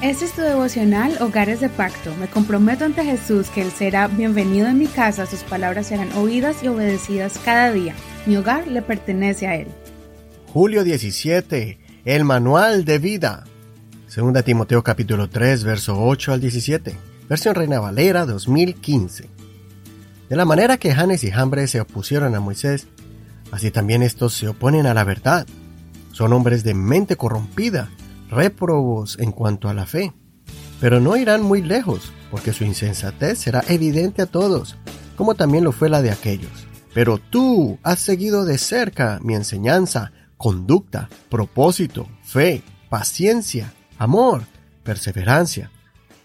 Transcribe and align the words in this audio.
Este 0.00 0.26
es 0.26 0.32
tu 0.32 0.42
devocional 0.42 1.16
Hogares 1.20 1.58
de 1.58 1.68
Pacto. 1.68 2.14
Me 2.20 2.28
comprometo 2.28 2.84
ante 2.84 3.02
Jesús 3.02 3.48
que 3.48 3.62
Él 3.62 3.72
será 3.72 4.06
bienvenido 4.06 4.68
en 4.68 4.78
mi 4.78 4.86
casa, 4.86 5.26
sus 5.26 5.40
palabras 5.40 5.88
serán 5.88 6.12
oídas 6.12 6.62
y 6.62 6.68
obedecidas 6.68 7.36
cada 7.44 7.72
día. 7.72 7.96
Mi 8.24 8.36
hogar 8.36 8.68
le 8.68 8.80
pertenece 8.80 9.48
a 9.48 9.56
Él. 9.56 9.66
Julio 10.52 10.84
17. 10.84 11.80
El 12.04 12.22
manual 12.22 12.84
de 12.84 13.00
vida. 13.00 13.44
Segunda 14.06 14.44
Timoteo 14.44 14.84
capítulo 14.84 15.28
3, 15.28 15.64
verso 15.64 16.00
8 16.00 16.34
al 16.34 16.40
17. 16.40 16.96
Versión 17.28 17.56
Reina 17.56 17.80
Valera 17.80 18.24
2015. 18.24 19.28
De 20.28 20.36
la 20.36 20.44
manera 20.44 20.76
que 20.76 20.94
Janes 20.94 21.24
y 21.24 21.32
Jambres 21.32 21.72
se 21.72 21.80
opusieron 21.80 22.36
a 22.36 22.40
Moisés, 22.40 22.86
así 23.50 23.72
también 23.72 24.04
estos 24.04 24.32
se 24.32 24.46
oponen 24.46 24.86
a 24.86 24.94
la 24.94 25.02
verdad. 25.02 25.44
Son 26.12 26.32
hombres 26.32 26.62
de 26.62 26.74
mente 26.74 27.16
corrompida 27.16 27.90
réprobos 28.30 29.18
en 29.18 29.32
cuanto 29.32 29.68
a 29.68 29.74
la 29.74 29.86
fe. 29.86 30.12
Pero 30.80 31.00
no 31.00 31.16
irán 31.16 31.42
muy 31.42 31.62
lejos, 31.62 32.12
porque 32.30 32.52
su 32.52 32.64
insensatez 32.64 33.38
será 33.38 33.64
evidente 33.68 34.22
a 34.22 34.26
todos, 34.26 34.76
como 35.16 35.34
también 35.34 35.64
lo 35.64 35.72
fue 35.72 35.88
la 35.88 36.02
de 36.02 36.10
aquellos. 36.10 36.68
Pero 36.94 37.18
tú 37.18 37.78
has 37.82 38.00
seguido 38.00 38.44
de 38.44 38.58
cerca 38.58 39.18
mi 39.22 39.34
enseñanza, 39.34 40.12
conducta, 40.36 41.08
propósito, 41.28 42.08
fe, 42.22 42.62
paciencia, 42.88 43.74
amor, 43.98 44.44
perseverancia, 44.84 45.70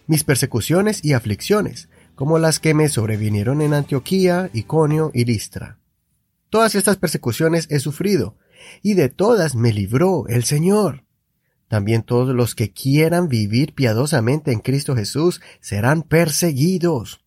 mis 0.07 0.23
persecuciones 0.23 1.03
y 1.03 1.13
aflicciones, 1.13 1.89
como 2.15 2.37
las 2.37 2.59
que 2.59 2.73
me 2.73 2.89
sobrevinieron 2.89 3.61
en 3.61 3.73
Antioquía, 3.73 4.49
Iconio 4.53 5.11
y 5.13 5.25
Listra. 5.25 5.79
Todas 6.49 6.75
estas 6.75 6.97
persecuciones 6.97 7.67
he 7.71 7.79
sufrido, 7.79 8.37
y 8.81 8.93
de 8.93 9.09
todas 9.09 9.55
me 9.55 9.73
libró 9.73 10.25
el 10.27 10.43
Señor. 10.43 11.02
También 11.73 12.03
todos 12.03 12.35
los 12.35 12.53
que 12.53 12.71
quieran 12.71 13.27
vivir 13.27 13.73
piadosamente 13.73 14.51
en 14.51 14.59
Cristo 14.59 14.95
Jesús 14.95 15.41
serán 15.59 16.03
perseguidos. 16.03 17.25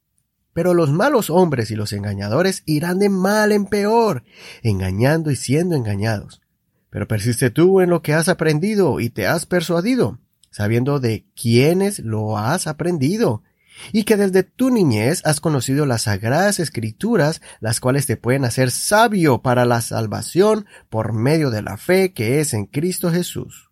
Pero 0.52 0.72
los 0.72 0.92
malos 0.92 1.30
hombres 1.30 1.72
y 1.72 1.74
los 1.74 1.92
engañadores 1.92 2.62
irán 2.64 3.00
de 3.00 3.08
mal 3.08 3.50
en 3.50 3.66
peor, 3.66 4.22
engañando 4.62 5.32
y 5.32 5.34
siendo 5.34 5.74
engañados. 5.74 6.42
Pero 6.90 7.08
persiste 7.08 7.50
tú 7.50 7.80
en 7.80 7.90
lo 7.90 8.02
que 8.02 8.14
has 8.14 8.28
aprendido 8.28 9.00
y 9.00 9.10
te 9.10 9.26
has 9.26 9.46
persuadido, 9.46 10.20
sabiendo 10.52 11.00
de 11.00 11.26
quiénes 11.34 11.98
lo 11.98 12.38
has 12.38 12.68
aprendido, 12.68 13.42
y 13.90 14.04
que 14.04 14.16
desde 14.16 14.44
tu 14.44 14.70
niñez 14.70 15.22
has 15.24 15.40
conocido 15.40 15.86
las 15.86 16.02
sagradas 16.02 16.60
escrituras, 16.60 17.42
las 17.58 17.80
cuales 17.80 18.06
te 18.06 18.16
pueden 18.16 18.44
hacer 18.44 18.70
sabio 18.70 19.42
para 19.42 19.64
la 19.64 19.80
salvación 19.80 20.66
por 20.88 21.14
medio 21.14 21.50
de 21.50 21.62
la 21.62 21.76
fe 21.76 22.12
que 22.12 22.38
es 22.38 22.54
en 22.54 22.66
Cristo 22.66 23.10
Jesús. 23.10 23.65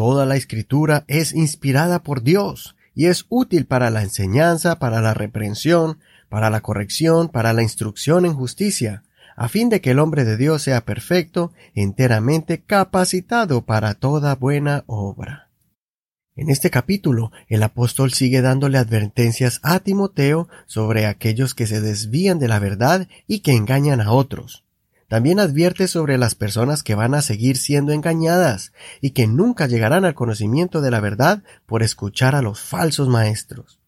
Toda 0.00 0.24
la 0.24 0.36
escritura 0.36 1.04
es 1.08 1.34
inspirada 1.34 2.02
por 2.02 2.22
Dios 2.22 2.74
y 2.94 3.08
es 3.08 3.26
útil 3.28 3.66
para 3.66 3.90
la 3.90 4.00
enseñanza, 4.02 4.78
para 4.78 5.02
la 5.02 5.12
reprensión, 5.12 5.98
para 6.30 6.48
la 6.48 6.62
corrección, 6.62 7.28
para 7.28 7.52
la 7.52 7.62
instrucción 7.62 8.24
en 8.24 8.32
justicia, 8.32 9.02
a 9.36 9.48
fin 9.50 9.68
de 9.68 9.82
que 9.82 9.90
el 9.90 9.98
hombre 9.98 10.24
de 10.24 10.38
Dios 10.38 10.62
sea 10.62 10.86
perfecto, 10.86 11.52
enteramente 11.74 12.62
capacitado 12.62 13.66
para 13.66 13.92
toda 13.92 14.34
buena 14.36 14.84
obra. 14.86 15.50
En 16.34 16.48
este 16.48 16.70
capítulo, 16.70 17.30
el 17.48 17.62
apóstol 17.62 18.14
sigue 18.14 18.40
dándole 18.40 18.78
advertencias 18.78 19.60
a 19.62 19.80
Timoteo 19.80 20.48
sobre 20.64 21.04
aquellos 21.04 21.54
que 21.54 21.66
se 21.66 21.82
desvían 21.82 22.38
de 22.38 22.48
la 22.48 22.58
verdad 22.58 23.06
y 23.26 23.40
que 23.40 23.52
engañan 23.52 24.00
a 24.00 24.12
otros. 24.12 24.64
También 25.10 25.40
advierte 25.40 25.88
sobre 25.88 26.18
las 26.18 26.36
personas 26.36 26.84
que 26.84 26.94
van 26.94 27.16
a 27.16 27.20
seguir 27.20 27.56
siendo 27.56 27.90
engañadas 27.90 28.72
y 29.00 29.10
que 29.10 29.26
nunca 29.26 29.66
llegarán 29.66 30.04
al 30.04 30.14
conocimiento 30.14 30.80
de 30.82 30.92
la 30.92 31.00
verdad 31.00 31.42
por 31.66 31.82
escuchar 31.82 32.36
a 32.36 32.42
los 32.42 32.60
falsos 32.60 33.08
maestros. 33.08 33.80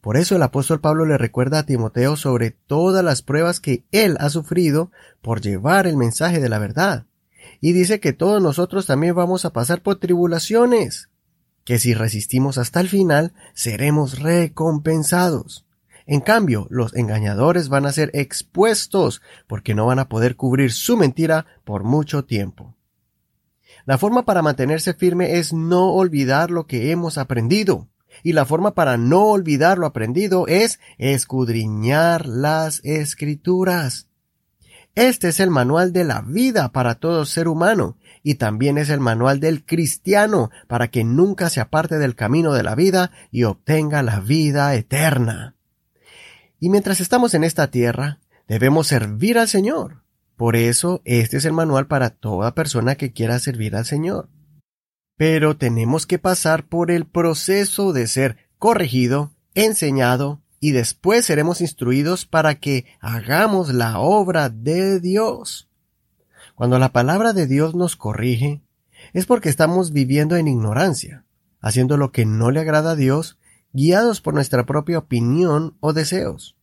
Por 0.00 0.16
eso 0.16 0.36
el 0.36 0.42
apóstol 0.44 0.80
Pablo 0.80 1.06
le 1.06 1.18
recuerda 1.18 1.58
a 1.58 1.66
Timoteo 1.66 2.14
sobre 2.14 2.52
todas 2.52 3.04
las 3.04 3.20
pruebas 3.20 3.58
que 3.58 3.82
él 3.90 4.16
ha 4.20 4.30
sufrido 4.30 4.92
por 5.22 5.40
llevar 5.40 5.88
el 5.88 5.96
mensaje 5.96 6.38
de 6.38 6.48
la 6.48 6.60
verdad. 6.60 7.04
Y 7.60 7.72
dice 7.72 7.98
que 7.98 8.12
todos 8.12 8.40
nosotros 8.40 8.86
también 8.86 9.16
vamos 9.16 9.44
a 9.44 9.52
pasar 9.52 9.82
por 9.82 9.96
tribulaciones, 9.96 11.08
que 11.64 11.80
si 11.80 11.94
resistimos 11.94 12.58
hasta 12.58 12.78
el 12.78 12.88
final 12.88 13.32
seremos 13.54 14.20
recompensados. 14.20 15.66
En 16.10 16.20
cambio, 16.20 16.66
los 16.70 16.92
engañadores 16.96 17.68
van 17.68 17.86
a 17.86 17.92
ser 17.92 18.10
expuestos 18.14 19.22
porque 19.46 19.76
no 19.76 19.86
van 19.86 20.00
a 20.00 20.08
poder 20.08 20.34
cubrir 20.34 20.72
su 20.72 20.96
mentira 20.96 21.46
por 21.62 21.84
mucho 21.84 22.24
tiempo. 22.24 22.74
La 23.86 23.96
forma 23.96 24.24
para 24.24 24.42
mantenerse 24.42 24.92
firme 24.92 25.38
es 25.38 25.52
no 25.52 25.92
olvidar 25.92 26.50
lo 26.50 26.66
que 26.66 26.90
hemos 26.90 27.16
aprendido. 27.16 27.86
Y 28.24 28.32
la 28.32 28.44
forma 28.44 28.74
para 28.74 28.96
no 28.96 29.26
olvidar 29.26 29.78
lo 29.78 29.86
aprendido 29.86 30.48
es 30.48 30.80
escudriñar 30.98 32.26
las 32.26 32.80
escrituras. 32.82 34.08
Este 34.96 35.28
es 35.28 35.38
el 35.38 35.50
manual 35.50 35.92
de 35.92 36.02
la 36.02 36.22
vida 36.22 36.72
para 36.72 36.96
todo 36.96 37.24
ser 37.24 37.46
humano 37.46 37.98
y 38.24 38.34
también 38.34 38.78
es 38.78 38.90
el 38.90 38.98
manual 38.98 39.38
del 39.38 39.64
cristiano 39.64 40.50
para 40.66 40.88
que 40.88 41.04
nunca 41.04 41.50
se 41.50 41.60
aparte 41.60 41.98
del 41.98 42.16
camino 42.16 42.52
de 42.52 42.64
la 42.64 42.74
vida 42.74 43.12
y 43.30 43.44
obtenga 43.44 44.02
la 44.02 44.18
vida 44.18 44.74
eterna. 44.74 45.54
Y 46.60 46.68
mientras 46.68 47.00
estamos 47.00 47.32
en 47.32 47.42
esta 47.42 47.70
tierra, 47.70 48.20
debemos 48.46 48.86
servir 48.86 49.38
al 49.38 49.48
Señor. 49.48 50.02
Por 50.36 50.56
eso, 50.56 51.00
este 51.06 51.38
es 51.38 51.46
el 51.46 51.54
manual 51.54 51.86
para 51.86 52.10
toda 52.10 52.54
persona 52.54 52.96
que 52.96 53.12
quiera 53.12 53.38
servir 53.38 53.74
al 53.74 53.86
Señor. 53.86 54.28
Pero 55.16 55.56
tenemos 55.56 56.06
que 56.06 56.18
pasar 56.18 56.66
por 56.66 56.90
el 56.90 57.06
proceso 57.06 57.94
de 57.94 58.06
ser 58.06 58.36
corregido, 58.58 59.32
enseñado, 59.54 60.42
y 60.60 60.72
después 60.72 61.24
seremos 61.24 61.62
instruidos 61.62 62.26
para 62.26 62.54
que 62.56 62.84
hagamos 63.00 63.72
la 63.72 63.98
obra 63.98 64.50
de 64.50 65.00
Dios. 65.00 65.70
Cuando 66.54 66.78
la 66.78 66.92
palabra 66.92 67.32
de 67.32 67.46
Dios 67.46 67.74
nos 67.74 67.96
corrige, 67.96 68.62
es 69.14 69.24
porque 69.24 69.48
estamos 69.48 69.92
viviendo 69.92 70.36
en 70.36 70.46
ignorancia, 70.46 71.24
haciendo 71.60 71.96
lo 71.96 72.12
que 72.12 72.26
no 72.26 72.50
le 72.50 72.60
agrada 72.60 72.92
a 72.92 72.96
Dios 72.96 73.38
guiados 73.72 74.20
por 74.20 74.34
nuestra 74.34 74.66
propia 74.66 74.98
opinión 74.98 75.76
o 75.80 75.92
deseos. 75.92 76.56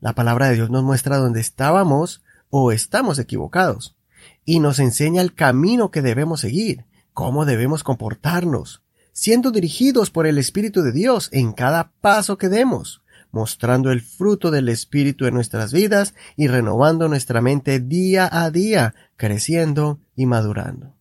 La 0.00 0.14
palabra 0.14 0.48
de 0.48 0.56
Dios 0.56 0.70
nos 0.70 0.82
muestra 0.82 1.16
dónde 1.16 1.40
estábamos 1.40 2.22
o 2.50 2.72
estamos 2.72 3.18
equivocados 3.18 3.96
y 4.44 4.60
nos 4.60 4.78
enseña 4.78 5.22
el 5.22 5.34
camino 5.34 5.90
que 5.90 6.02
debemos 6.02 6.40
seguir, 6.40 6.84
cómo 7.12 7.46
debemos 7.46 7.82
comportarnos, 7.82 8.82
siendo 9.12 9.50
dirigidos 9.50 10.10
por 10.10 10.26
el 10.26 10.38
Espíritu 10.38 10.82
de 10.82 10.92
Dios 10.92 11.28
en 11.32 11.52
cada 11.52 11.92
paso 12.00 12.36
que 12.36 12.48
demos, 12.48 13.02
mostrando 13.30 13.90
el 13.90 14.00
fruto 14.00 14.50
del 14.50 14.68
Espíritu 14.68 15.26
en 15.26 15.34
nuestras 15.34 15.72
vidas 15.72 16.14
y 16.36 16.48
renovando 16.48 17.08
nuestra 17.08 17.40
mente 17.40 17.80
día 17.80 18.28
a 18.30 18.50
día, 18.50 18.94
creciendo 19.16 20.00
y 20.14 20.26
madurando. 20.26 20.94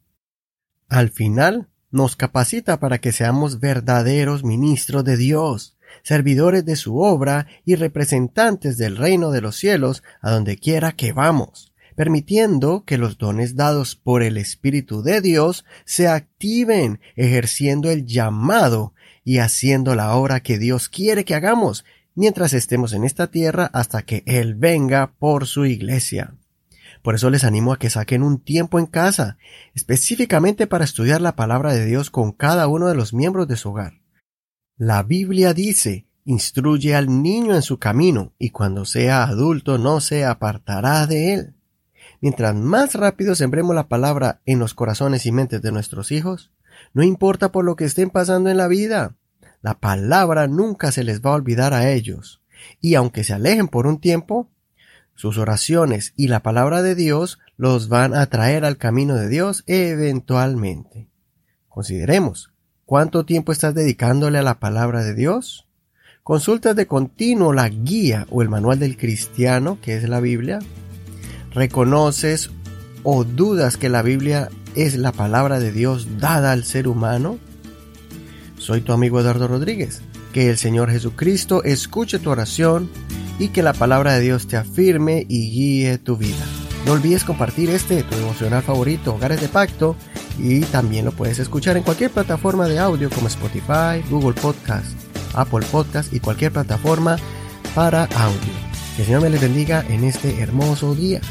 Al 0.87 1.09
final, 1.09 1.69
nos 1.93 2.15
capacita 2.15 2.79
para 2.79 2.97
que 2.97 3.11
seamos 3.11 3.59
verdaderos 3.59 4.43
ministros 4.43 5.05
de 5.05 5.15
Dios, 5.15 5.77
servidores 6.01 6.65
de 6.65 6.75
su 6.75 6.99
obra 6.99 7.47
y 7.63 7.75
representantes 7.75 8.77
del 8.77 8.97
reino 8.97 9.31
de 9.31 9.41
los 9.41 9.55
cielos 9.55 10.03
a 10.19 10.31
donde 10.31 10.57
quiera 10.57 10.91
que 10.93 11.13
vamos, 11.13 11.71
permitiendo 11.95 12.83
que 12.83 12.97
los 12.97 13.19
dones 13.19 13.55
dados 13.55 13.95
por 13.95 14.23
el 14.23 14.37
Espíritu 14.37 15.03
de 15.03 15.21
Dios 15.21 15.65
se 15.85 16.07
activen, 16.07 16.99
ejerciendo 17.15 17.91
el 17.91 18.05
llamado 18.05 18.93
y 19.23 19.37
haciendo 19.37 19.93
la 19.93 20.15
obra 20.15 20.41
que 20.41 20.57
Dios 20.57 20.89
quiere 20.89 21.23
que 21.23 21.35
hagamos 21.35 21.85
mientras 22.15 22.53
estemos 22.53 22.93
en 22.93 23.03
esta 23.03 23.27
tierra 23.27 23.69
hasta 23.71 24.01
que 24.01 24.23
Él 24.25 24.55
venga 24.55 25.13
por 25.19 25.45
su 25.45 25.65
iglesia. 25.65 26.33
Por 27.01 27.15
eso 27.15 27.29
les 27.29 27.43
animo 27.43 27.73
a 27.73 27.79
que 27.79 27.89
saquen 27.89 28.23
un 28.23 28.39
tiempo 28.39 28.79
en 28.79 28.85
casa, 28.85 29.37
específicamente 29.73 30.67
para 30.67 30.85
estudiar 30.85 31.21
la 31.21 31.35
palabra 31.35 31.73
de 31.73 31.85
Dios 31.85 32.09
con 32.09 32.31
cada 32.31 32.67
uno 32.67 32.87
de 32.87 32.95
los 32.95 33.13
miembros 33.13 33.47
de 33.47 33.57
su 33.57 33.69
hogar. 33.69 34.01
La 34.77 35.03
Biblia 35.03 35.53
dice, 35.53 36.07
instruye 36.25 36.95
al 36.95 37.21
niño 37.21 37.55
en 37.55 37.61
su 37.61 37.79
camino, 37.79 38.33
y 38.39 38.49
cuando 38.49 38.85
sea 38.85 39.23
adulto 39.23 39.77
no 39.77 39.99
se 39.99 40.25
apartará 40.25 41.05
de 41.07 41.33
él. 41.33 41.55
Mientras 42.21 42.55
más 42.55 42.95
rápido 42.95 43.35
sembremos 43.35 43.75
la 43.75 43.87
palabra 43.87 44.41
en 44.45 44.59
los 44.59 44.73
corazones 44.73 45.25
y 45.25 45.31
mentes 45.31 45.61
de 45.61 45.71
nuestros 45.71 46.11
hijos, 46.11 46.51
no 46.93 47.03
importa 47.03 47.51
por 47.51 47.65
lo 47.65 47.75
que 47.75 47.85
estén 47.85 48.09
pasando 48.09 48.49
en 48.49 48.57
la 48.57 48.67
vida, 48.67 49.15
la 49.61 49.79
palabra 49.79 50.47
nunca 50.47 50.91
se 50.91 51.03
les 51.03 51.21
va 51.21 51.31
a 51.31 51.35
olvidar 51.35 51.73
a 51.73 51.91
ellos, 51.91 52.41
y 52.79 52.95
aunque 52.95 53.23
se 53.23 53.33
alejen 53.33 53.67
por 53.67 53.87
un 53.87 53.99
tiempo, 53.99 54.49
sus 55.15 55.37
oraciones 55.37 56.13
y 56.15 56.27
la 56.27 56.41
palabra 56.41 56.81
de 56.81 56.95
Dios 56.95 57.39
los 57.57 57.87
van 57.87 58.13
a 58.15 58.25
traer 58.27 58.65
al 58.65 58.77
camino 58.77 59.15
de 59.15 59.29
Dios 59.29 59.63
eventualmente. 59.67 61.07
Consideremos, 61.69 62.51
¿cuánto 62.85 63.25
tiempo 63.25 63.51
estás 63.51 63.73
dedicándole 63.73 64.39
a 64.39 64.43
la 64.43 64.59
palabra 64.59 65.03
de 65.03 65.13
Dios? 65.13 65.67
¿Consultas 66.23 66.75
de 66.75 66.87
continuo 66.87 67.51
la 67.51 67.67
guía 67.67 68.27
o 68.29 68.41
el 68.41 68.49
manual 68.49 68.79
del 68.79 68.97
cristiano, 68.97 69.77
que 69.81 69.97
es 69.97 70.07
la 70.07 70.19
Biblia? 70.19 70.59
¿Reconoces 71.51 72.49
o 73.03 73.23
dudas 73.23 73.77
que 73.77 73.89
la 73.89 74.01
Biblia 74.01 74.49
es 74.75 74.95
la 74.95 75.11
palabra 75.11 75.59
de 75.59 75.71
Dios 75.71 76.19
dada 76.19 76.51
al 76.51 76.63
ser 76.63 76.87
humano? 76.87 77.39
Soy 78.57 78.81
tu 78.81 78.93
amigo 78.93 79.19
Eduardo 79.19 79.47
Rodríguez. 79.47 80.01
Que 80.31 80.49
el 80.49 80.57
Señor 80.57 80.89
Jesucristo 80.89 81.63
escuche 81.63 82.17
tu 82.17 82.31
oración 82.31 82.89
y 83.39 83.49
que 83.49 83.63
la 83.63 83.73
palabra 83.73 84.13
de 84.13 84.21
Dios 84.21 84.47
te 84.47 84.57
afirme 84.57 85.25
y 85.27 85.49
guíe 85.49 85.97
tu 85.97 86.17
vida. 86.17 86.45
No 86.85 86.93
olvides 86.93 87.23
compartir 87.23 87.69
este, 87.69 88.03
tu 88.03 88.15
devocional 88.15 88.61
favorito, 88.61 89.15
Hogares 89.15 89.41
de 89.41 89.47
Pacto, 89.47 89.95
y 90.37 90.61
también 90.61 91.05
lo 91.05 91.11
puedes 91.11 91.39
escuchar 91.39 91.77
en 91.77 91.83
cualquier 91.83 92.11
plataforma 92.11 92.67
de 92.67 92.79
audio 92.79 93.09
como 93.09 93.27
Spotify, 93.27 94.03
Google 94.09 94.39
Podcast, 94.39 94.87
Apple 95.33 95.65
Podcast 95.71 96.13
y 96.13 96.19
cualquier 96.19 96.51
plataforma 96.51 97.17
para 97.73 98.03
audio. 98.03 98.53
Que 98.95 99.03
el 99.03 99.05
Señor 99.05 99.21
me 99.21 99.29
les 99.29 99.41
bendiga 99.41 99.83
en 99.89 100.03
este 100.03 100.41
hermoso 100.41 100.93
día. 100.93 101.21